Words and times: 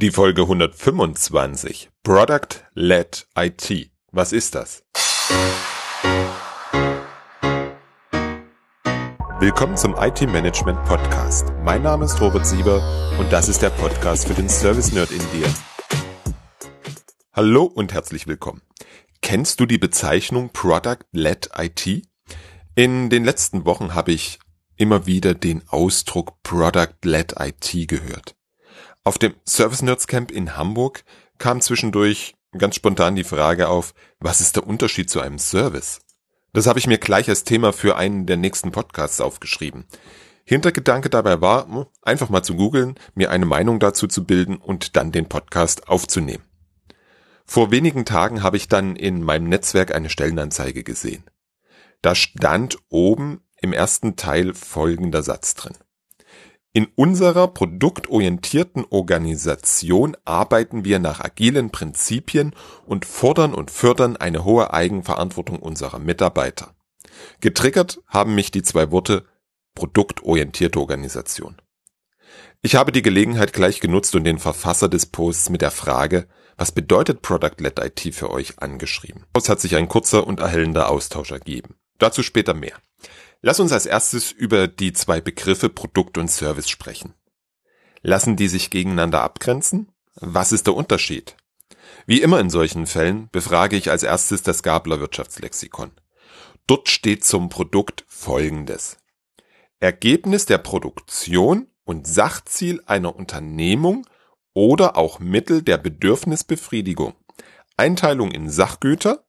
Die 0.00 0.10
Folge 0.10 0.40
125 0.40 1.90
Product 2.02 2.64
Led 2.72 3.26
IT. 3.36 3.90
Was 4.12 4.32
ist 4.32 4.54
das? 4.54 4.82
Willkommen 9.40 9.76
zum 9.76 9.94
IT 9.98 10.22
Management 10.22 10.82
Podcast. 10.86 11.52
Mein 11.62 11.82
Name 11.82 12.06
ist 12.06 12.18
Robert 12.18 12.46
Sieber 12.46 12.82
und 13.20 13.30
das 13.30 13.50
ist 13.50 13.60
der 13.60 13.68
Podcast 13.68 14.26
für 14.26 14.32
den 14.32 14.48
Service 14.48 14.90
Nerd 14.92 15.10
in 15.10 15.18
dir. 15.38 15.54
Hallo 17.34 17.64
und 17.64 17.92
herzlich 17.92 18.26
willkommen. 18.26 18.62
Kennst 19.20 19.60
du 19.60 19.66
die 19.66 19.76
Bezeichnung 19.76 20.48
Product 20.54 21.04
Led 21.12 21.50
IT? 21.58 22.08
In 22.74 23.10
den 23.10 23.26
letzten 23.26 23.66
Wochen 23.66 23.94
habe 23.94 24.12
ich 24.12 24.38
immer 24.76 25.04
wieder 25.04 25.34
den 25.34 25.62
Ausdruck 25.68 26.42
Product 26.42 26.96
Led 27.04 27.34
IT 27.38 27.86
gehört. 27.86 28.34
Auf 29.10 29.18
dem 29.18 29.34
Service 29.44 29.82
Nerds 29.82 30.06
Camp 30.06 30.30
in 30.30 30.56
Hamburg 30.56 31.02
kam 31.38 31.60
zwischendurch 31.60 32.36
ganz 32.56 32.76
spontan 32.76 33.16
die 33.16 33.24
Frage 33.24 33.68
auf, 33.68 33.92
was 34.20 34.40
ist 34.40 34.54
der 34.54 34.64
Unterschied 34.64 35.10
zu 35.10 35.20
einem 35.20 35.40
Service? 35.40 36.02
Das 36.52 36.68
habe 36.68 36.78
ich 36.78 36.86
mir 36.86 36.98
gleich 36.98 37.28
als 37.28 37.42
Thema 37.42 37.72
für 37.72 37.96
einen 37.96 38.26
der 38.26 38.36
nächsten 38.36 38.70
Podcasts 38.70 39.20
aufgeschrieben. 39.20 39.84
Hintergedanke 40.44 41.10
dabei 41.10 41.40
war, 41.40 41.90
einfach 42.02 42.28
mal 42.28 42.44
zu 42.44 42.54
googeln, 42.54 42.94
mir 43.16 43.32
eine 43.32 43.46
Meinung 43.46 43.80
dazu 43.80 44.06
zu 44.06 44.22
bilden 44.22 44.58
und 44.58 44.94
dann 44.94 45.10
den 45.10 45.28
Podcast 45.28 45.88
aufzunehmen. 45.88 46.44
Vor 47.44 47.72
wenigen 47.72 48.04
Tagen 48.04 48.44
habe 48.44 48.58
ich 48.58 48.68
dann 48.68 48.94
in 48.94 49.24
meinem 49.24 49.48
Netzwerk 49.48 49.92
eine 49.92 50.08
Stellenanzeige 50.08 50.84
gesehen. 50.84 51.24
Da 52.00 52.14
stand 52.14 52.78
oben 52.90 53.40
im 53.60 53.72
ersten 53.72 54.14
Teil 54.14 54.54
folgender 54.54 55.24
Satz 55.24 55.54
drin. 55.54 55.74
In 56.72 56.86
unserer 56.94 57.48
produktorientierten 57.48 58.84
Organisation 58.90 60.16
arbeiten 60.24 60.84
wir 60.84 61.00
nach 61.00 61.20
agilen 61.20 61.70
Prinzipien 61.70 62.54
und 62.86 63.04
fordern 63.04 63.54
und 63.54 63.72
fördern 63.72 64.16
eine 64.16 64.44
hohe 64.44 64.72
Eigenverantwortung 64.72 65.58
unserer 65.58 65.98
Mitarbeiter. 65.98 66.76
Getriggert 67.40 68.00
haben 68.06 68.36
mich 68.36 68.52
die 68.52 68.62
zwei 68.62 68.92
Worte 68.92 69.24
produktorientierte 69.74 70.78
Organisation. 70.78 71.60
Ich 72.62 72.76
habe 72.76 72.92
die 72.92 73.02
Gelegenheit 73.02 73.52
gleich 73.52 73.80
genutzt 73.80 74.14
und 74.14 74.22
den 74.22 74.38
Verfasser 74.38 74.88
des 74.88 75.06
Posts 75.06 75.50
mit 75.50 75.62
der 75.62 75.72
Frage, 75.72 76.28
was 76.56 76.70
bedeutet 76.70 77.20
Product-led 77.22 77.80
IT 77.80 78.14
für 78.14 78.30
euch 78.30 78.60
angeschrieben. 78.60 79.24
Daraus 79.32 79.48
hat 79.48 79.60
sich 79.60 79.74
ein 79.74 79.88
kurzer 79.88 80.24
und 80.24 80.38
erhellender 80.38 80.88
Austausch 80.88 81.32
ergeben. 81.32 81.74
Dazu 81.98 82.22
später 82.22 82.54
mehr. 82.54 82.76
Lass 83.42 83.58
uns 83.58 83.72
als 83.72 83.86
erstes 83.86 84.32
über 84.32 84.68
die 84.68 84.92
zwei 84.92 85.20
Begriffe 85.20 85.70
Produkt 85.70 86.18
und 86.18 86.30
Service 86.30 86.68
sprechen. 86.68 87.14
Lassen 88.02 88.36
die 88.36 88.48
sich 88.48 88.70
gegeneinander 88.70 89.22
abgrenzen? 89.22 89.92
Was 90.14 90.52
ist 90.52 90.66
der 90.66 90.74
Unterschied? 90.74 91.36
Wie 92.06 92.20
immer 92.20 92.40
in 92.40 92.50
solchen 92.50 92.86
Fällen 92.86 93.30
befrage 93.30 93.76
ich 93.76 93.90
als 93.90 94.02
erstes 94.02 94.42
das 94.42 94.62
Gabler 94.62 95.00
Wirtschaftslexikon. 95.00 95.92
Dort 96.66 96.88
steht 96.88 97.24
zum 97.24 97.48
Produkt 97.48 98.04
Folgendes. 98.08 98.98
Ergebnis 99.78 100.44
der 100.44 100.58
Produktion 100.58 101.68
und 101.84 102.06
Sachziel 102.06 102.82
einer 102.86 103.16
Unternehmung 103.16 104.06
oder 104.52 104.96
auch 104.96 105.18
Mittel 105.18 105.62
der 105.62 105.78
Bedürfnisbefriedigung. 105.78 107.14
Einteilung 107.76 108.30
in 108.30 108.50
Sachgüter, 108.50 109.24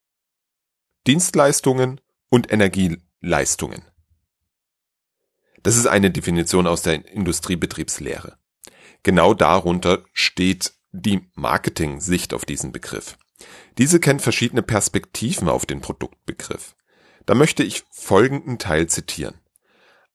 Dienstleistungen 1.08 2.02
und 2.30 2.52
Energieleistungen. 2.52 3.91
Das 5.64 5.76
ist 5.76 5.86
eine 5.88 6.12
Definition 6.12 6.68
aus 6.68 6.82
der 6.82 7.06
Industriebetriebslehre. 7.12 8.38
Genau 9.04 9.34
darunter 9.34 10.04
steht 10.14 10.74
die 10.92 11.28
Marketing-Sicht 11.36 12.34
auf 12.34 12.46
diesen 12.46 12.72
Begriff. 12.72 13.18
Diese 13.78 14.00
kennt 14.00 14.22
verschiedene 14.22 14.62
Perspektiven 14.62 15.50
auf 15.50 15.66
den 15.66 15.82
Produktbegriff. 15.82 16.76
Da 17.26 17.36
möchte 17.36 17.64
ich 17.64 17.84
folgenden 17.92 18.60
Teil 18.60 18.88
zitieren. 18.88 19.36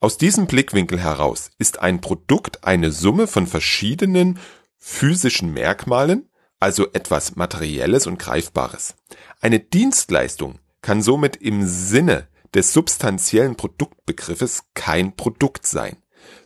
Aus 0.00 0.18
diesem 0.18 0.46
Blickwinkel 0.46 1.00
heraus 1.00 1.50
ist 1.58 1.80
ein 1.80 2.00
Produkt 2.00 2.64
eine 2.64 2.92
Summe 2.92 3.26
von 3.26 3.46
verschiedenen 3.46 4.38
physischen 4.76 5.52
Merkmalen, 5.52 6.28
also 6.60 6.92
etwas 6.92 7.36
Materielles 7.36 8.06
und 8.06 8.18
Greifbares. 8.18 8.94
Eine 9.40 9.58
Dienstleistung 9.58 10.58
kann 10.82 11.02
somit 11.02 11.36
im 11.36 11.66
Sinne 11.66 12.28
des 12.56 12.72
substanziellen 12.72 13.54
Produktbegriffes 13.56 14.64
kein 14.74 15.14
Produkt 15.14 15.66
sein. 15.66 15.96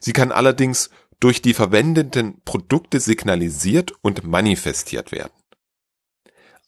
Sie 0.00 0.12
kann 0.12 0.32
allerdings 0.32 0.90
durch 1.20 1.40
die 1.40 1.54
verwendeten 1.54 2.42
Produkte 2.44 2.98
signalisiert 2.98 3.92
und 4.02 4.24
manifestiert 4.24 5.12
werden. 5.12 5.32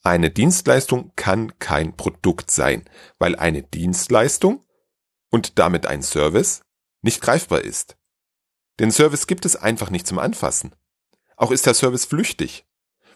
Eine 0.05 0.31
Dienstleistung 0.31 1.13
kann 1.17 1.59
kein 1.59 1.97
Produkt 1.97 2.51
sein, 2.51 2.85
weil 3.19 3.35
eine 3.35 3.63
Dienstleistung 3.63 4.65
und 5.31 5.59
damit 5.59 5.87
ein 5.87 6.03
Service 6.03 6.63
nicht 7.01 7.21
greifbar 7.21 7.63
ist. 7.63 7.97
Den 8.79 8.93
Service 8.93 9.27
gibt 9.27 9.45
es 9.45 9.57
einfach 9.57 9.91
nicht 9.91 10.07
zum 10.07 10.19
Anfassen. 10.19 10.73
Auch 11.37 11.51
ist 11.51 11.67
der 11.67 11.75
Service 11.75 12.05
flüchtig. 12.05 12.65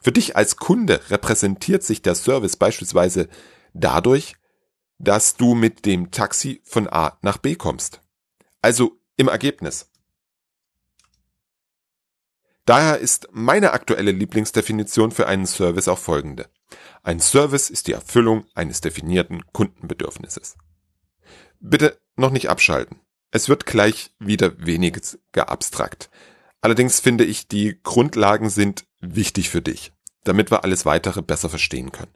Für 0.00 0.12
dich 0.12 0.36
als 0.36 0.56
Kunde 0.56 1.00
repräsentiert 1.08 1.84
sich 1.84 2.02
der 2.02 2.14
Service 2.14 2.56
beispielsweise 2.56 3.28
dadurch, 3.74 4.34
dass 4.98 5.36
du 5.36 5.54
mit 5.54 5.84
dem 5.84 6.10
Taxi 6.10 6.60
von 6.64 6.88
A 6.88 7.18
nach 7.22 7.38
B 7.38 7.54
kommst. 7.54 8.00
Also 8.62 8.98
im 9.16 9.28
Ergebnis. 9.28 9.90
Daher 12.64 12.98
ist 12.98 13.28
meine 13.30 13.72
aktuelle 13.72 14.10
Lieblingsdefinition 14.10 15.12
für 15.12 15.28
einen 15.28 15.46
Service 15.46 15.86
auch 15.86 15.98
folgende. 15.98 16.48
Ein 17.04 17.20
Service 17.20 17.70
ist 17.70 17.86
die 17.86 17.92
Erfüllung 17.92 18.44
eines 18.54 18.80
definierten 18.80 19.46
Kundenbedürfnisses. 19.52 20.56
Bitte 21.60 22.00
noch 22.16 22.30
nicht 22.30 22.50
abschalten. 22.50 23.00
Es 23.30 23.48
wird 23.48 23.66
gleich 23.66 24.10
wieder 24.18 24.66
weniger 24.66 25.00
abstrakt. 25.48 26.10
Allerdings 26.60 26.98
finde 26.98 27.24
ich, 27.24 27.46
die 27.46 27.78
Grundlagen 27.82 28.50
sind 28.50 28.86
wichtig 29.00 29.50
für 29.50 29.62
dich, 29.62 29.92
damit 30.24 30.50
wir 30.50 30.64
alles 30.64 30.84
weitere 30.86 31.22
besser 31.22 31.48
verstehen 31.48 31.92
können. 31.92 32.15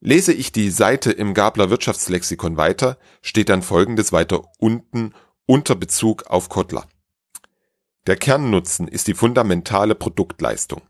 Lese 0.00 0.32
ich 0.32 0.50
die 0.50 0.70
Seite 0.70 1.12
im 1.12 1.34
Gabler 1.34 1.68
Wirtschaftslexikon 1.68 2.56
weiter, 2.56 2.98
steht 3.20 3.50
dann 3.50 3.62
folgendes 3.62 4.12
weiter 4.12 4.44
unten 4.58 5.12
unter 5.44 5.74
Bezug 5.74 6.26
auf 6.26 6.48
Kottler. 6.48 6.88
Der 8.06 8.16
Kernnutzen 8.16 8.88
ist 8.88 9.08
die 9.08 9.14
fundamentale 9.14 9.94
Produktleistung. 9.94 10.80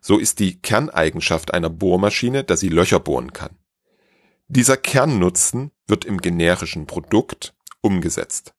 So 0.00 0.18
ist 0.18 0.40
die 0.40 0.60
Kerneigenschaft 0.60 1.54
einer 1.54 1.70
Bohrmaschine, 1.70 2.42
dass 2.42 2.58
sie 2.58 2.68
Löcher 2.68 2.98
bohren 2.98 3.32
kann. 3.32 3.56
Dieser 4.48 4.76
Kernnutzen 4.76 5.70
wird 5.86 6.04
im 6.04 6.20
generischen 6.20 6.86
Produkt 6.86 7.54
umgesetzt. 7.80 8.54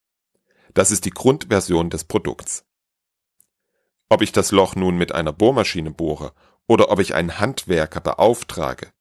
Das 0.74 0.92
ist 0.92 1.04
die 1.04 1.12
Grundversion 1.12 1.90
des 1.90 2.06
Produkts. 2.06 2.66
Ob 4.10 4.22
ich 4.22 4.32
das 4.32 4.52
Loch 4.52 4.76
nun 4.76 4.98
mit 4.98 5.12
einer 5.12 5.34
Bohrmaschine 5.34 5.92
bohre 5.92 6.34
oder 6.66 6.92
ob 6.92 7.00
ich 7.00 7.14
einen 7.14 7.40
Handwerker 7.40 8.00
beauftrage, 8.00 8.92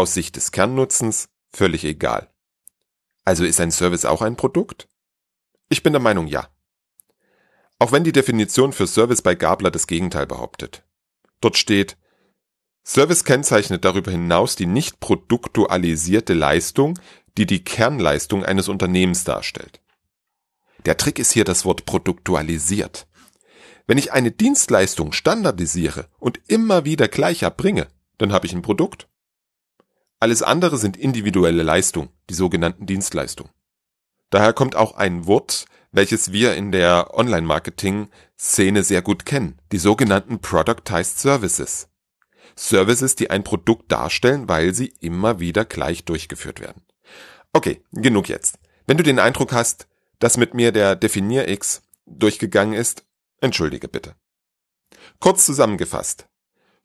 aus 0.00 0.14
Sicht 0.14 0.36
des 0.36 0.50
Kernnutzens 0.50 1.28
völlig 1.52 1.84
egal. 1.84 2.30
Also 3.24 3.44
ist 3.44 3.60
ein 3.60 3.70
Service 3.70 4.06
auch 4.06 4.22
ein 4.22 4.34
Produkt? 4.34 4.88
Ich 5.68 5.82
bin 5.82 5.92
der 5.92 6.00
Meinung 6.00 6.26
ja. 6.26 6.48
Auch 7.78 7.92
wenn 7.92 8.02
die 8.02 8.12
Definition 8.12 8.72
für 8.72 8.86
Service 8.86 9.20
bei 9.20 9.34
Gabler 9.34 9.70
das 9.70 9.86
Gegenteil 9.86 10.26
behauptet. 10.26 10.84
Dort 11.42 11.58
steht, 11.58 11.98
Service 12.82 13.24
kennzeichnet 13.24 13.84
darüber 13.84 14.10
hinaus 14.10 14.56
die 14.56 14.66
nicht 14.66 15.00
produktualisierte 15.00 16.32
Leistung, 16.32 16.98
die 17.36 17.44
die 17.44 17.62
Kernleistung 17.62 18.42
eines 18.42 18.68
Unternehmens 18.68 19.24
darstellt. 19.24 19.80
Der 20.86 20.96
Trick 20.96 21.18
ist 21.18 21.32
hier 21.32 21.44
das 21.44 21.66
Wort 21.66 21.84
produktualisiert. 21.84 23.06
Wenn 23.86 23.98
ich 23.98 24.12
eine 24.12 24.30
Dienstleistung 24.30 25.12
standardisiere 25.12 26.08
und 26.18 26.40
immer 26.46 26.86
wieder 26.86 27.06
gleich 27.06 27.42
erbringe, 27.42 27.88
dann 28.16 28.32
habe 28.32 28.46
ich 28.46 28.54
ein 28.54 28.62
Produkt. 28.62 29.09
Alles 30.20 30.42
andere 30.42 30.76
sind 30.76 30.98
individuelle 30.98 31.62
Leistung, 31.62 32.10
die 32.28 32.34
sogenannten 32.34 32.84
Dienstleistungen. 32.84 33.50
Daher 34.28 34.52
kommt 34.52 34.76
auch 34.76 34.94
ein 34.94 35.26
Wort, 35.26 35.64
welches 35.92 36.30
wir 36.30 36.54
in 36.54 36.72
der 36.72 37.14
Online-Marketing-Szene 37.14 38.82
sehr 38.84 39.00
gut 39.00 39.24
kennen, 39.24 39.58
die 39.72 39.78
sogenannten 39.78 40.40
Productized 40.40 41.18
Services. 41.18 41.88
Services, 42.54 43.16
die 43.16 43.30
ein 43.30 43.44
Produkt 43.44 43.90
darstellen, 43.90 44.48
weil 44.48 44.74
sie 44.74 44.92
immer 45.00 45.40
wieder 45.40 45.64
gleich 45.64 46.04
durchgeführt 46.04 46.60
werden. 46.60 46.82
Okay, 47.54 47.82
genug 47.90 48.28
jetzt. 48.28 48.58
Wenn 48.86 48.98
du 48.98 49.02
den 49.02 49.18
Eindruck 49.18 49.52
hast, 49.52 49.88
dass 50.18 50.36
mit 50.36 50.52
mir 50.52 50.70
der 50.70 50.96
Definier 50.96 51.48
X 51.48 51.82
durchgegangen 52.06 52.74
ist, 52.74 53.04
entschuldige 53.40 53.88
bitte. 53.88 54.14
Kurz 55.18 55.46
zusammengefasst. 55.46 56.29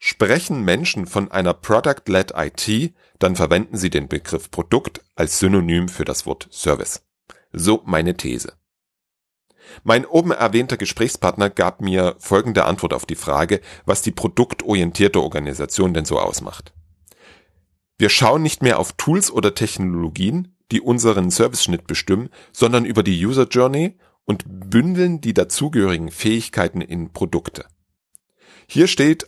Sprechen 0.07 0.61
Menschen 0.61 1.07
von 1.07 1.31
einer 1.31 1.55
Product-led 1.55 2.33
IT, 2.35 2.93
dann 3.17 3.35
verwenden 3.35 3.75
sie 3.75 3.89
den 3.89 4.07
Begriff 4.07 4.51
Produkt 4.51 5.01
als 5.15 5.39
Synonym 5.39 5.89
für 5.89 6.05
das 6.05 6.27
Wort 6.27 6.47
Service. 6.51 7.01
So 7.51 7.81
meine 7.85 8.15
These. 8.15 8.53
Mein 9.83 10.05
oben 10.05 10.29
erwähnter 10.29 10.77
Gesprächspartner 10.77 11.49
gab 11.49 11.81
mir 11.81 12.17
folgende 12.19 12.65
Antwort 12.65 12.93
auf 12.93 13.07
die 13.07 13.15
Frage, 13.15 13.61
was 13.87 14.03
die 14.03 14.11
produktorientierte 14.11 15.19
Organisation 15.19 15.95
denn 15.95 16.05
so 16.05 16.19
ausmacht. 16.19 16.71
Wir 17.97 18.09
schauen 18.09 18.43
nicht 18.43 18.61
mehr 18.61 18.77
auf 18.77 18.93
Tools 18.93 19.31
oder 19.31 19.55
Technologien, 19.55 20.55
die 20.71 20.81
unseren 20.81 21.31
Serviceschnitt 21.31 21.87
bestimmen, 21.87 22.29
sondern 22.53 22.85
über 22.85 23.01
die 23.01 23.25
User 23.25 23.47
Journey 23.47 23.97
und 24.23 24.43
bündeln 24.45 25.19
die 25.19 25.33
dazugehörigen 25.33 26.11
Fähigkeiten 26.11 26.81
in 26.81 27.11
Produkte. 27.11 27.65
Hier 28.67 28.85
steht 28.87 29.27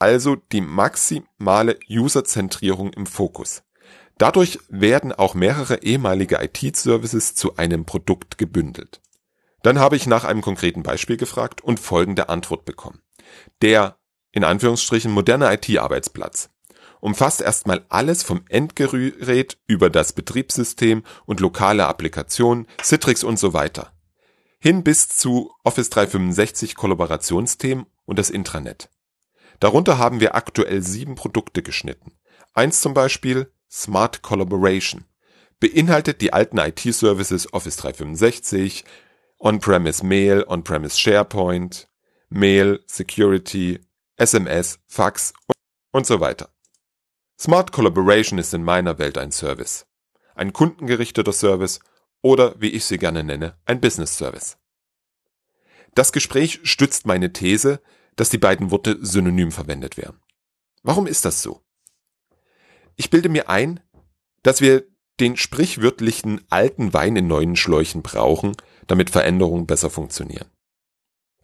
also 0.00 0.36
die 0.36 0.60
maximale 0.60 1.78
Userzentrierung 1.88 2.92
im 2.92 3.06
Fokus. 3.06 3.62
Dadurch 4.18 4.58
werden 4.68 5.12
auch 5.12 5.34
mehrere 5.34 5.82
ehemalige 5.82 6.42
IT-Services 6.42 7.34
zu 7.34 7.56
einem 7.56 7.84
Produkt 7.84 8.36
gebündelt. 8.36 9.00
Dann 9.62 9.78
habe 9.78 9.96
ich 9.96 10.06
nach 10.06 10.24
einem 10.24 10.42
konkreten 10.42 10.82
Beispiel 10.82 11.16
gefragt 11.16 11.62
und 11.62 11.80
folgende 11.80 12.28
Antwort 12.28 12.64
bekommen. 12.64 13.00
Der, 13.62 13.96
in 14.32 14.44
Anführungsstrichen, 14.44 15.12
moderne 15.12 15.52
IT-Arbeitsplatz 15.52 16.50
umfasst 17.00 17.40
erstmal 17.40 17.84
alles 17.88 18.22
vom 18.22 18.42
Endgerät 18.48 19.58
über 19.66 19.90
das 19.90 20.12
Betriebssystem 20.12 21.02
und 21.26 21.40
lokale 21.40 21.86
Applikationen, 21.86 22.66
Citrix 22.82 23.24
und 23.24 23.38
so 23.38 23.52
weiter. 23.52 23.92
Hin 24.58 24.84
bis 24.84 25.08
zu 25.08 25.50
Office 25.64 25.88
365 25.90 26.74
Kollaborationsthemen 26.74 27.86
und 28.04 28.18
das 28.18 28.28
Intranet. 28.28 28.90
Darunter 29.60 29.98
haben 29.98 30.20
wir 30.20 30.34
aktuell 30.34 30.82
sieben 30.82 31.14
Produkte 31.14 31.62
geschnitten. 31.62 32.12
Eins 32.54 32.80
zum 32.80 32.94
Beispiel 32.94 33.52
Smart 33.70 34.22
Collaboration 34.22 35.04
beinhaltet 35.60 36.22
die 36.22 36.32
alten 36.32 36.58
IT-Services 36.58 37.52
Office 37.52 37.76
365, 37.76 38.84
On-Premise 39.38 40.04
Mail, 40.04 40.44
On-Premise 40.48 40.98
SharePoint, 40.98 41.88
Mail, 42.30 42.82
Security, 42.86 43.80
SMS, 44.16 44.80
Fax 44.86 45.34
und 45.92 46.06
so 46.06 46.20
weiter. 46.20 46.48
Smart 47.38 47.72
Collaboration 47.72 48.38
ist 48.38 48.54
in 48.54 48.64
meiner 48.64 48.98
Welt 48.98 49.18
ein 49.18 49.30
Service. 49.30 49.86
Ein 50.34 50.52
kundengerichteter 50.52 51.32
Service 51.32 51.80
oder, 52.22 52.54
wie 52.60 52.70
ich 52.70 52.86
sie 52.86 52.98
gerne 52.98 53.22
nenne, 53.24 53.58
ein 53.66 53.80
Business 53.80 54.16
Service. 54.16 54.58
Das 55.94 56.12
Gespräch 56.12 56.60
stützt 56.62 57.06
meine 57.06 57.32
These, 57.32 57.80
dass 58.20 58.28
die 58.28 58.36
beiden 58.36 58.70
Worte 58.70 58.98
synonym 59.00 59.50
verwendet 59.50 59.96
werden. 59.96 60.20
Warum 60.82 61.06
ist 61.06 61.24
das 61.24 61.40
so? 61.40 61.62
Ich 62.96 63.08
bilde 63.08 63.30
mir 63.30 63.48
ein, 63.48 63.80
dass 64.42 64.60
wir 64.60 64.84
den 65.20 65.38
sprichwörtlichen 65.38 66.42
alten 66.50 66.92
Wein 66.92 67.16
in 67.16 67.28
neuen 67.28 67.56
Schläuchen 67.56 68.02
brauchen, 68.02 68.54
damit 68.86 69.08
Veränderungen 69.08 69.66
besser 69.66 69.88
funktionieren. 69.88 70.50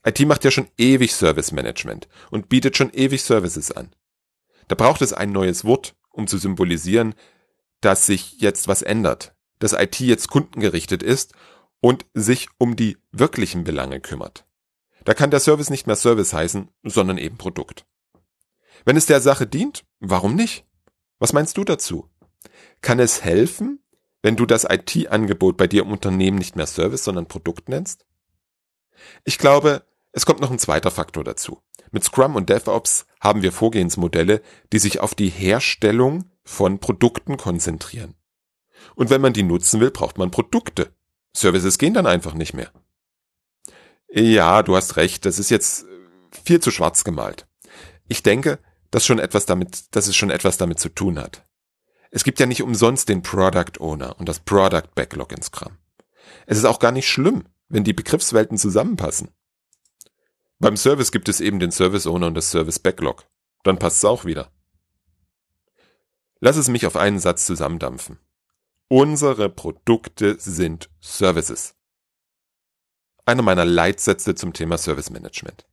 IT 0.05 0.21
macht 0.27 0.45
ja 0.45 0.51
schon 0.51 0.69
ewig 0.77 1.15
Service 1.15 1.51
Management 1.51 2.09
und 2.31 2.51
bietet 2.51 2.77
schon 2.77 2.93
ewig 2.93 3.23
Services 3.23 3.73
an. 3.73 3.97
Da 4.69 4.75
braucht 4.75 5.01
es 5.01 5.15
ein 5.15 5.33
neues 5.33 5.65
Wort, 5.65 5.95
um 6.11 6.27
zu 6.27 6.37
symbolisieren, 6.37 7.15
dass 7.81 8.05
sich 8.05 8.39
jetzt 8.39 8.69
was 8.69 8.83
ändert, 8.83 9.35
dass 9.61 9.73
IT 9.73 9.99
jetzt 10.01 10.29
kundengerichtet 10.29 11.03
ist 11.03 11.33
und 11.81 12.05
sich 12.13 12.49
um 12.59 12.77
die 12.77 12.99
wirklichen 13.13 13.65
Belange 13.65 13.99
kümmert. 14.01 14.45
Da 15.07 15.15
kann 15.15 15.31
der 15.31 15.39
Service 15.41 15.71
nicht 15.71 15.87
mehr 15.87 15.95
Service 15.95 16.33
heißen, 16.33 16.69
sondern 16.83 17.17
eben 17.17 17.39
Produkt. 17.39 17.87
Wenn 18.85 18.97
es 18.97 19.07
der 19.07 19.21
Sache 19.21 19.47
dient, 19.47 19.85
warum 20.01 20.35
nicht? 20.35 20.67
Was 21.21 21.33
meinst 21.33 21.57
du 21.57 21.65
dazu? 21.65 22.11
Kann 22.81 22.99
es 22.99 23.23
helfen, 23.23 23.79
wenn 24.23 24.35
du 24.35 24.47
das 24.47 24.67
IT-Angebot 24.69 25.57
bei 25.57 25.69
dir 25.69 25.83
im 25.83 25.93
Unternehmen 25.93 26.39
nicht 26.39 26.57
mehr 26.57 26.67
Service, 26.67 27.05
sondern 27.05 27.29
Produkt 27.29 27.69
nennst? 27.69 28.05
Ich 29.25 29.39
glaube, 29.39 29.87
es 30.11 30.27
kommt 30.27 30.41
noch 30.41 30.51
ein 30.51 30.59
zweiter 30.59 30.91
Faktor 30.91 31.23
dazu. 31.23 31.63
Mit 31.93 32.03
Scrum 32.03 32.35
und 32.35 32.51
DevOps 32.51 33.07
haben 33.21 33.43
wir 33.43 33.53
Vorgehensmodelle, 33.53 34.43
die 34.73 34.81
sich 34.81 34.99
auf 34.99 35.15
die 35.15 35.29
Herstellung 35.29 36.33
von 36.43 36.81
Produkten 36.81 37.37
konzentrieren. 37.37 38.17
Und 38.97 39.11
wenn 39.11 39.21
man 39.21 39.35
die 39.35 39.45
nutzen 39.45 39.81
will, 39.81 39.93
braucht 39.93 40.19
man 40.19 40.33
Produkte. 40.33 40.93
Services 41.33 41.79
gehen 41.79 41.95
dann 41.95 42.07
einfach 42.07 42.35
nicht 42.35 42.55
mehr. 42.55 42.73
Ja, 44.19 44.63
du 44.63 44.75
hast 44.75 44.97
recht, 44.97 45.27
das 45.27 45.39
ist 45.39 45.51
jetzt 45.51 45.85
viel 46.31 46.59
zu 46.59 46.71
schwarz 46.71 47.05
gemalt. 47.05 47.47
Ich 48.09 48.23
denke, 48.23 48.59
dass 48.91 49.05
schon 49.05 49.19
etwas 49.19 49.45
damit, 49.45 49.95
dass 49.95 50.07
es 50.07 50.17
schon 50.17 50.31
etwas 50.31 50.57
damit 50.57 50.81
zu 50.81 50.89
tun 50.89 51.19
hat. 51.19 51.45
Es 52.11 52.25
gibt 52.25 52.41
ja 52.41 52.47
nicht 52.47 52.63
umsonst 52.63 53.11
den 53.11 53.21
Product 53.21 53.79
Owner 53.79 54.19
und 54.19 54.27
das 54.27 54.41
Product 54.41 54.89
Backlog 54.95 55.33
in 55.33 55.43
Scrum. 55.43 55.77
Es 56.47 56.57
ist 56.57 56.65
auch 56.65 56.79
gar 56.79 56.93
nicht 56.93 57.07
schlimm, 57.07 57.45
wenn 57.69 57.85
die 57.85 57.93
Begriffswelten 57.93 58.57
zusammenpassen. 58.57 59.29
Beim 60.61 60.79
Service 60.79 61.13
gibt 61.13 61.29
es 61.29 61.43
eben 61.43 61.59
den 61.59 61.71
Service 61.71 62.07
Owner 62.07 62.29
und 62.29 62.35
das 62.35 62.51
Service 62.51 62.79
Backlog. 62.79 63.27
Dann 63.65 63.79
passt 63.79 63.99
es 63.99 64.07
auch 64.07 64.25
wieder. 64.25 64.51
Lass 66.41 66.57
es 66.57 66.69
mich 66.69 66.87
auf 66.87 66.97
einen 66.97 67.19
Satz 67.19 67.45
zusammendampfen. 67.45 68.19
Unsere 68.89 69.51
Produkte 69.51 70.37
sind 70.41 70.89
Services. 71.03 71.76
Einer 73.27 73.43
meiner 73.43 73.65
Leitsätze 73.65 74.35
zum 74.35 74.53
Thema 74.53 74.79
Service 74.79 75.11
Management. 75.11 75.67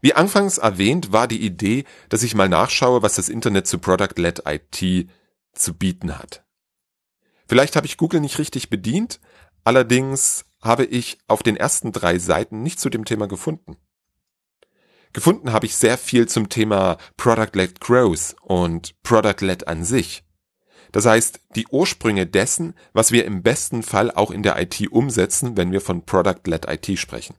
Wie 0.00 0.14
anfangs 0.14 0.58
erwähnt, 0.58 1.12
war 1.12 1.26
die 1.26 1.44
Idee, 1.44 1.84
dass 2.08 2.22
ich 2.22 2.34
mal 2.34 2.48
nachschaue, 2.48 3.02
was 3.02 3.16
das 3.16 3.28
Internet 3.28 3.66
zu 3.66 3.78
Product-led 3.78 4.44
IT 4.46 5.10
zu 5.52 5.74
bieten 5.74 6.16
hat. 6.16 6.44
Vielleicht 7.48 7.76
habe 7.76 7.86
ich 7.86 7.96
Google 7.96 8.20
nicht 8.20 8.38
richtig 8.38 8.70
bedient, 8.70 9.20
allerdings 9.64 10.44
habe 10.62 10.84
ich 10.84 11.18
auf 11.26 11.42
den 11.42 11.56
ersten 11.56 11.92
drei 11.92 12.18
Seiten 12.18 12.62
nicht 12.62 12.78
zu 12.78 12.90
dem 12.90 13.04
Thema 13.04 13.26
gefunden. 13.26 13.76
Gefunden 15.12 15.52
habe 15.52 15.66
ich 15.66 15.74
sehr 15.74 15.98
viel 15.98 16.28
zum 16.28 16.48
Thema 16.48 16.98
Product-led 17.16 17.80
Growth 17.80 18.36
und 18.42 18.94
Product-led 19.02 19.66
an 19.66 19.84
sich. 19.84 20.24
Das 20.92 21.06
heißt, 21.06 21.40
die 21.54 21.66
Ursprünge 21.68 22.26
dessen, 22.26 22.74
was 22.92 23.12
wir 23.12 23.24
im 23.24 23.42
besten 23.42 23.82
Fall 23.82 24.10
auch 24.10 24.30
in 24.30 24.42
der 24.42 24.60
IT 24.60 24.90
umsetzen, 24.90 25.56
wenn 25.56 25.72
wir 25.72 25.80
von 25.80 26.04
Product-led 26.04 26.66
IT 26.68 26.98
sprechen. 26.98 27.36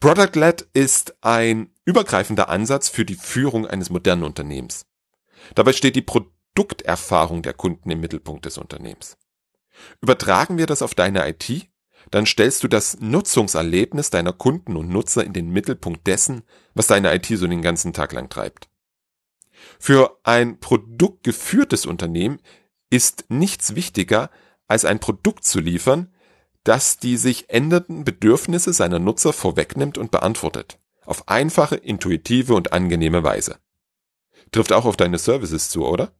Product-led 0.00 0.66
ist 0.72 1.14
ein 1.20 1.70
übergreifender 1.84 2.48
Ansatz 2.48 2.88
für 2.88 3.04
die 3.04 3.16
Führung 3.16 3.66
eines 3.66 3.90
modernen 3.90 4.24
Unternehmens. 4.24 4.86
Dabei 5.54 5.72
steht 5.72 5.96
die 5.96 6.02
Produkterfahrung 6.02 7.42
der 7.42 7.52
Kunden 7.52 7.90
im 7.90 8.00
Mittelpunkt 8.00 8.46
des 8.46 8.56
Unternehmens. 8.56 9.18
Übertragen 10.00 10.58
wir 10.58 10.66
das 10.66 10.82
auf 10.82 10.94
deine 10.94 11.28
IT, 11.28 11.68
dann 12.10 12.26
stellst 12.26 12.64
du 12.64 12.68
das 12.68 12.98
Nutzungserlebnis 13.00 14.10
deiner 14.10 14.32
Kunden 14.32 14.76
und 14.76 14.88
Nutzer 14.88 15.24
in 15.24 15.32
den 15.32 15.50
Mittelpunkt 15.50 16.06
dessen, 16.06 16.42
was 16.74 16.86
deine 16.86 17.14
IT 17.14 17.26
so 17.26 17.46
den 17.46 17.62
ganzen 17.62 17.92
Tag 17.92 18.12
lang 18.12 18.28
treibt. 18.28 18.68
Für 19.78 20.18
ein 20.24 20.60
produktgeführtes 20.60 21.86
Unternehmen 21.86 22.40
ist 22.90 23.26
nichts 23.28 23.74
wichtiger, 23.74 24.30
als 24.66 24.84
ein 24.84 25.00
Produkt 25.00 25.44
zu 25.44 25.60
liefern, 25.60 26.12
das 26.64 26.98
die 26.98 27.16
sich 27.16 27.50
ändernden 27.50 28.04
Bedürfnisse 28.04 28.72
seiner 28.72 28.98
Nutzer 28.98 29.32
vorwegnimmt 29.32 29.98
und 29.98 30.10
beantwortet. 30.10 30.78
Auf 31.04 31.28
einfache, 31.28 31.76
intuitive 31.76 32.54
und 32.54 32.72
angenehme 32.72 33.22
Weise. 33.24 33.58
Trifft 34.52 34.72
auch 34.72 34.84
auf 34.84 34.96
deine 34.96 35.18
Services 35.18 35.70
zu, 35.70 35.86
oder? 35.86 36.12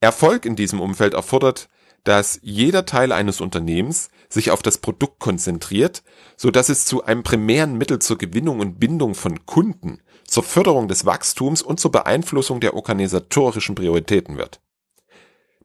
Erfolg 0.00 0.46
in 0.46 0.56
diesem 0.56 0.80
Umfeld 0.80 1.14
erfordert, 1.14 1.68
dass 2.04 2.40
jeder 2.42 2.86
Teil 2.86 3.12
eines 3.12 3.40
Unternehmens 3.40 4.10
sich 4.32 4.50
auf 4.50 4.62
das 4.62 4.78
Produkt 4.78 5.18
konzentriert, 5.18 6.02
so 6.36 6.50
dass 6.50 6.68
es 6.68 6.84
zu 6.84 7.04
einem 7.04 7.22
primären 7.22 7.76
Mittel 7.76 7.98
zur 7.98 8.18
Gewinnung 8.18 8.60
und 8.60 8.80
Bindung 8.80 9.14
von 9.14 9.46
Kunden, 9.46 10.00
zur 10.26 10.42
Förderung 10.42 10.88
des 10.88 11.04
Wachstums 11.04 11.62
und 11.62 11.78
zur 11.78 11.92
Beeinflussung 11.92 12.60
der 12.60 12.74
organisatorischen 12.74 13.74
Prioritäten 13.74 14.38
wird. 14.38 14.60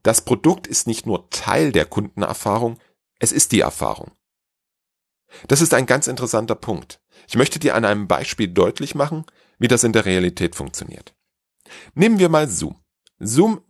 Das 0.04 0.22
Produkt 0.22 0.68
ist 0.68 0.88
nicht 0.88 1.06
nur 1.06 1.30
Teil 1.30 1.72
der 1.72 1.86
Kundenerfahrung, 1.86 2.78
es 3.20 3.32
ist 3.32 3.52
die 3.52 3.62
Erfahrung. 3.62 4.12
Das 5.48 5.62
ist 5.62 5.74
ein 5.74 5.86
ganz 5.86 6.08
interessanter 6.08 6.56
Punkt. 6.56 7.02
Ich 7.28 7.36
möchte 7.36 7.60
dir 7.60 7.76
an 7.76 7.86
einem 7.86 8.08
Beispiel 8.08 8.48
deutlich 8.48 8.96
machen, 8.96 9.26
wie 9.60 9.68
das 9.68 9.84
in 9.84 9.94
der 9.94 10.06
Realität 10.06 10.56
funktioniert. 10.56 11.14
Nehmen 11.94 12.20
wir 12.20 12.30
mal 12.30 12.48
Zoom. 12.48 12.76
Zoom 13.20 13.62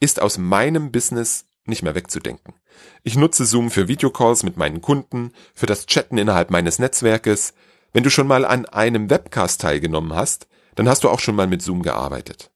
ist 0.00 0.20
aus 0.20 0.38
meinem 0.38 0.92
Business 0.92 1.45
nicht 1.68 1.82
mehr 1.82 1.94
wegzudenken. 1.94 2.54
Ich 3.02 3.16
nutze 3.16 3.44
Zoom 3.44 3.70
für 3.70 3.88
Videocalls 3.88 4.42
mit 4.42 4.56
meinen 4.56 4.80
Kunden, 4.80 5.32
für 5.54 5.66
das 5.66 5.86
Chatten 5.86 6.18
innerhalb 6.18 6.50
meines 6.50 6.78
Netzwerkes. 6.78 7.54
Wenn 7.92 8.02
du 8.02 8.10
schon 8.10 8.26
mal 8.26 8.44
an 8.44 8.66
einem 8.66 9.10
Webcast 9.10 9.60
teilgenommen 9.60 10.14
hast, 10.14 10.48
dann 10.74 10.88
hast 10.88 11.04
du 11.04 11.08
auch 11.08 11.20
schon 11.20 11.36
mal 11.36 11.46
mit 11.46 11.62
Zoom 11.62 11.82
gearbeitet. 11.82 12.50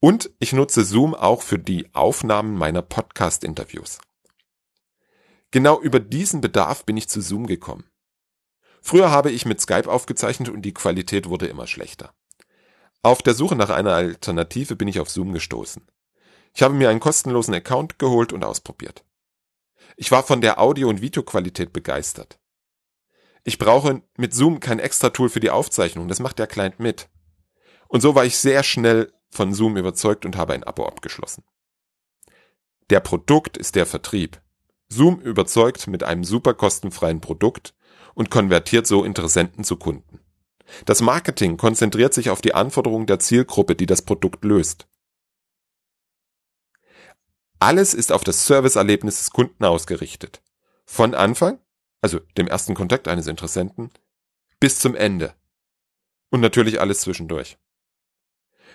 Und 0.00 0.30
ich 0.38 0.52
nutze 0.52 0.84
Zoom 0.84 1.14
auch 1.14 1.42
für 1.42 1.58
die 1.58 1.94
Aufnahmen 1.94 2.56
meiner 2.56 2.82
Podcast-Interviews. 2.82 3.98
Genau 5.50 5.80
über 5.80 6.00
diesen 6.00 6.40
Bedarf 6.40 6.84
bin 6.84 6.96
ich 6.96 7.08
zu 7.08 7.20
Zoom 7.20 7.46
gekommen. 7.46 7.84
Früher 8.82 9.10
habe 9.10 9.30
ich 9.30 9.44
mit 9.44 9.60
Skype 9.60 9.90
aufgezeichnet 9.90 10.48
und 10.48 10.62
die 10.62 10.72
Qualität 10.72 11.28
wurde 11.28 11.46
immer 11.46 11.66
schlechter. 11.66 12.14
Auf 13.02 13.22
der 13.22 13.34
Suche 13.34 13.56
nach 13.56 13.70
einer 13.70 13.94
Alternative 13.94 14.76
bin 14.76 14.88
ich 14.88 15.00
auf 15.00 15.10
Zoom 15.10 15.32
gestoßen. 15.32 15.86
Ich 16.52 16.62
habe 16.62 16.74
mir 16.74 16.90
einen 16.90 17.00
kostenlosen 17.00 17.54
Account 17.54 17.98
geholt 17.98 18.32
und 18.32 18.44
ausprobiert. 18.44 19.04
Ich 19.96 20.10
war 20.10 20.22
von 20.22 20.40
der 20.40 20.60
Audio- 20.60 20.88
und 20.88 21.00
Videoqualität 21.00 21.72
begeistert. 21.72 22.38
Ich 23.44 23.58
brauche 23.58 24.02
mit 24.16 24.34
Zoom 24.34 24.60
kein 24.60 24.78
extra 24.78 25.10
Tool 25.10 25.28
für 25.28 25.40
die 25.40 25.50
Aufzeichnung, 25.50 26.08
das 26.08 26.20
macht 26.20 26.38
der 26.38 26.46
Client 26.46 26.78
mit. 26.78 27.08
Und 27.88 28.00
so 28.00 28.14
war 28.14 28.24
ich 28.24 28.38
sehr 28.38 28.62
schnell 28.62 29.12
von 29.30 29.54
Zoom 29.54 29.76
überzeugt 29.76 30.24
und 30.26 30.36
habe 30.36 30.52
ein 30.52 30.64
Abo 30.64 30.86
abgeschlossen. 30.86 31.44
Der 32.90 33.00
Produkt 33.00 33.56
ist 33.56 33.76
der 33.76 33.86
Vertrieb. 33.86 34.40
Zoom 34.88 35.20
überzeugt 35.20 35.86
mit 35.86 36.02
einem 36.02 36.24
super 36.24 36.54
kostenfreien 36.54 37.20
Produkt 37.20 37.74
und 38.14 38.30
konvertiert 38.30 38.86
so 38.86 39.04
Interessenten 39.04 39.64
zu 39.64 39.76
Kunden. 39.76 40.20
Das 40.84 41.00
Marketing 41.00 41.56
konzentriert 41.56 42.14
sich 42.14 42.30
auf 42.30 42.40
die 42.40 42.54
Anforderungen 42.54 43.06
der 43.06 43.20
Zielgruppe, 43.20 43.76
die 43.76 43.86
das 43.86 44.02
Produkt 44.02 44.44
löst. 44.44 44.88
Alles 47.60 47.92
ist 47.92 48.10
auf 48.10 48.24
das 48.24 48.46
Serviceerlebnis 48.46 49.18
des 49.18 49.30
Kunden 49.30 49.64
ausgerichtet. 49.64 50.42
Von 50.86 51.14
Anfang, 51.14 51.60
also 52.00 52.18
dem 52.38 52.48
ersten 52.48 52.74
Kontakt 52.74 53.06
eines 53.06 53.26
Interessenten, 53.26 53.90
bis 54.58 54.80
zum 54.80 54.94
Ende. 54.94 55.34
Und 56.30 56.40
natürlich 56.40 56.80
alles 56.80 57.02
zwischendurch. 57.02 57.58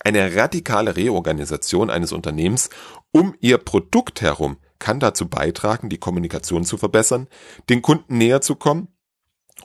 Eine 0.00 0.36
radikale 0.36 0.96
Reorganisation 0.96 1.88
eines 1.88 2.12
Unternehmens 2.12 2.68
um 3.10 3.34
ihr 3.40 3.56
Produkt 3.56 4.20
herum 4.20 4.58
kann 4.78 5.00
dazu 5.00 5.28
beitragen, 5.28 5.88
die 5.88 5.98
Kommunikation 5.98 6.64
zu 6.64 6.76
verbessern, 6.78 7.28
den 7.68 7.82
Kunden 7.82 8.18
näher 8.18 8.40
zu 8.40 8.56
kommen 8.56 8.88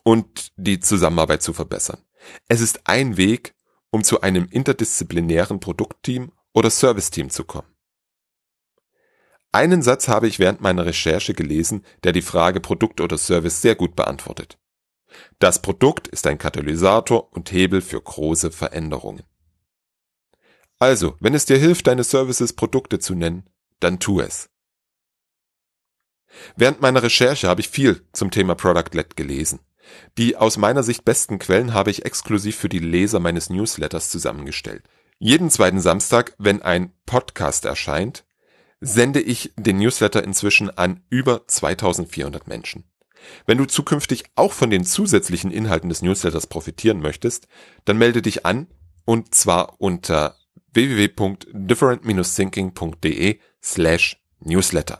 und 0.04 0.52
die 0.56 0.80
Zusammenarbeit 0.80 1.42
zu 1.42 1.54
verbessern. 1.54 2.00
Es 2.48 2.62
ist 2.62 2.82
ein 2.86 3.18
Weg, 3.18 3.56
um 3.92 4.04
zu 4.04 4.22
einem 4.22 4.48
interdisziplinären 4.50 5.60
Produktteam 5.60 6.32
oder 6.54 6.70
Serviceteam 6.70 7.30
zu 7.30 7.44
kommen. 7.44 7.68
Einen 9.52 9.84
Satz 9.84 10.08
habe 10.08 10.28
ich 10.28 10.40
während 10.40 10.62
meiner 10.62 10.86
Recherche 10.86 11.36
gelesen, 11.36 11.86
der 12.04 12.12
die 12.12 12.24
Frage 12.24 12.60
Produkt 12.60 13.02
oder 13.02 13.20
Service 13.20 13.62
sehr 13.62 13.76
gut 13.76 13.96
beantwortet. 13.96 14.58
Das 15.38 15.62
Produkt 15.62 16.08
ist 16.08 16.26
ein 16.26 16.40
Katalysator 16.40 17.32
und 17.34 17.52
Hebel 17.52 17.82
für 17.82 18.02
große 18.02 18.50
Veränderungen. 18.50 19.24
Also, 20.80 21.16
wenn 21.20 21.36
es 21.36 21.46
dir 21.46 21.58
hilft, 21.58 21.86
deine 21.86 22.04
Services 22.04 22.54
Produkte 22.54 22.98
zu 22.98 23.14
nennen, 23.14 23.48
dann 23.80 24.00
tu 24.00 24.20
es. 24.20 24.50
Während 26.56 26.82
meiner 26.82 27.04
Recherche 27.04 27.48
habe 27.48 27.62
ich 27.62 27.70
viel 27.70 28.02
zum 28.12 28.32
Thema 28.32 28.56
Product-Led 28.56 29.16
gelesen. 29.16 29.60
Die 30.18 30.38
aus 30.38 30.58
meiner 30.58 30.84
Sicht 30.84 31.06
besten 31.06 31.40
Quellen 31.40 31.74
habe 31.74 31.92
ich 31.92 32.06
exklusiv 32.06 32.56
für 32.56 32.70
die 32.70 32.80
Leser 32.80 33.20
meines 33.20 33.50
Newsletters 33.50 34.10
zusammengestellt. 34.10 34.84
Jeden 35.20 35.50
zweiten 35.50 35.80
Samstag, 35.80 36.34
wenn 36.38 36.62
ein 36.62 36.92
Podcast 37.06 37.66
erscheint, 37.66 38.26
sende 38.82 39.22
ich 39.22 39.54
den 39.56 39.78
Newsletter 39.78 40.24
inzwischen 40.24 40.76
an 40.78 41.04
über 41.10 41.48
2400 41.48 42.48
Menschen. 42.48 42.84
Wenn 43.46 43.58
du 43.58 43.66
zukünftig 43.66 44.26
auch 44.36 44.52
von 44.52 44.70
den 44.70 44.84
zusätzlichen 44.86 45.50
Inhalten 45.52 45.88
des 45.90 46.02
Newsletters 46.02 46.48
profitieren 46.48 47.00
möchtest, 47.00 47.48
dann 47.86 47.98
melde 47.98 48.22
dich 48.22 48.46
an 48.46 48.68
und 49.06 49.34
zwar 49.34 49.80
unter 49.80 50.36
www.different-thinking.de 50.74 53.40
slash 53.62 54.22
newsletter. 54.42 55.00